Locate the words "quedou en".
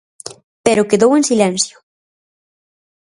0.89-1.23